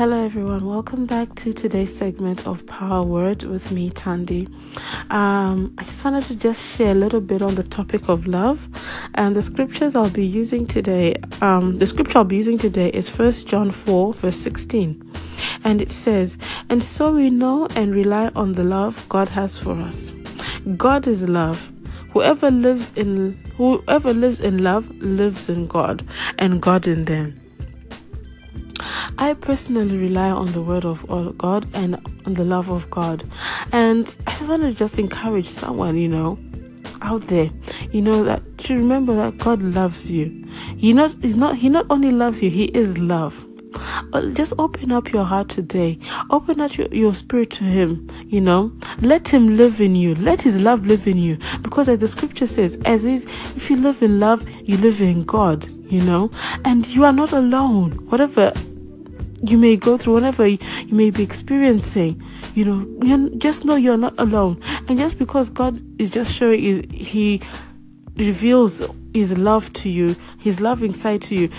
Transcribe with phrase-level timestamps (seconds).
[0.00, 0.64] Hello, everyone.
[0.64, 4.48] Welcome back to today's segment of Power Word with me, Tandy.
[5.10, 8.66] Um, I just wanted to just share a little bit on the topic of love,
[9.14, 11.16] and the scriptures I'll be using today.
[11.42, 15.12] Um, the scripture I'll be using today is First John four, verse sixteen,
[15.64, 16.38] and it says,
[16.70, 20.14] "And so we know and rely on the love God has for us.
[20.78, 21.74] God is love."
[22.14, 26.02] Whoever lives in whoever lives in love lives in God
[26.38, 27.38] and God in them.
[29.20, 31.06] I personally rely on the word of
[31.36, 33.30] God and on the love of God.
[33.70, 36.38] And I just want to just encourage someone, you know,
[37.02, 37.50] out there,
[37.92, 40.48] you know, that to remember that God loves you.
[40.78, 43.46] He not he's not he not only loves you, he is love.
[44.14, 45.98] Uh, just open up your heart today.
[46.30, 48.08] Open up your, your spirit to Him.
[48.26, 50.14] You know, let Him live in you.
[50.16, 51.38] Let His love live in you.
[51.62, 55.24] Because as the scripture says, as is, if you live in love, you live in
[55.24, 55.68] God.
[55.88, 56.30] You know,
[56.64, 57.92] and you are not alone.
[58.08, 58.52] Whatever
[59.42, 62.22] you may go through, whatever you, you may be experiencing,
[62.54, 64.60] you know, just know you're not alone.
[64.88, 67.42] And just because God is just showing, He, he
[68.16, 68.82] reveals
[69.14, 71.50] His love to you, His love inside to you,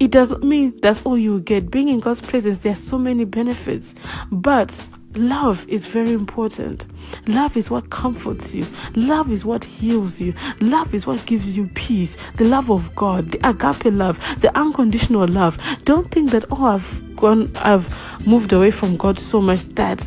[0.00, 1.70] it does not mean that's all you get.
[1.70, 3.94] Being in God's presence, there's so many benefits,
[4.30, 4.84] but
[5.16, 6.86] love is very important.
[7.26, 8.66] Love is what comforts you.
[8.94, 10.34] Love is what heals you.
[10.60, 12.16] Love is what gives you peace.
[12.36, 15.58] The love of God, the agape love, the unconditional love.
[15.84, 20.06] Don't think that oh I've gone I've moved away from God so much that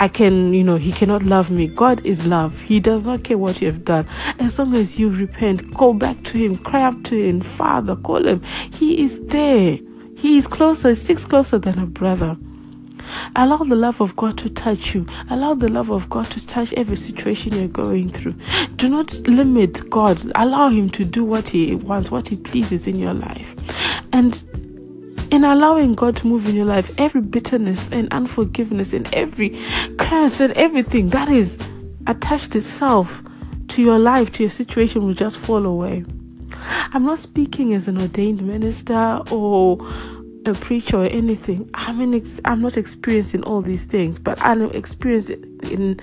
[0.00, 1.66] I can, you know, he cannot love me.
[1.66, 2.58] God is love.
[2.62, 4.06] He does not care what you have done.
[4.38, 8.26] As long as you repent, go back to him, cry up to him, Father, call
[8.26, 8.40] him.
[8.72, 9.78] He is there.
[10.16, 12.38] He is closer, sticks closer than a brother.
[13.36, 15.06] Allow the love of God to touch you.
[15.30, 18.34] Allow the love of God to touch every situation you're going through.
[18.76, 20.20] Do not limit God.
[20.34, 23.54] Allow Him to do what He wants, what He pleases in your life.
[24.12, 24.42] And
[25.30, 29.60] in allowing God to move in your life, every bitterness and unforgiveness and every
[29.96, 31.58] curse and everything that is
[32.06, 33.22] attached itself
[33.68, 36.04] to your life, to your situation, will just fall away.
[36.92, 39.78] I'm not speaking as an ordained minister or
[40.46, 41.68] a preacher or anything.
[41.74, 46.00] I mean, ex- I'm not experiencing all these things, but I know experience in.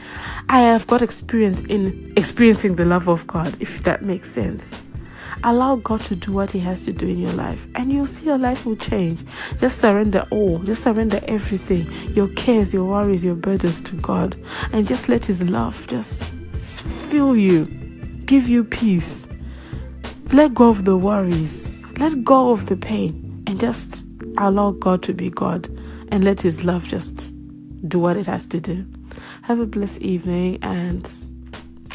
[0.49, 4.71] I have got experience in experiencing the love of God, if that makes sense.
[5.43, 8.25] Allow God to do what He has to do in your life, and you'll see
[8.25, 9.23] your life will change.
[9.59, 14.35] Just surrender all, just surrender everything your cares, your worries, your burdens to God,
[14.71, 16.23] and just let His love just
[16.53, 17.65] fill you,
[18.25, 19.27] give you peace.
[20.33, 24.06] Let go of the worries, let go of the pain, and just
[24.37, 25.67] allow God to be God
[26.09, 27.33] and let His love just
[27.87, 28.85] do what it has to do.
[29.43, 31.11] Have a blessed evening, and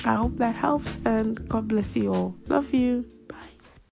[0.04, 0.98] I hope that helps.
[1.04, 2.36] And God bless you all.
[2.48, 3.04] Love you.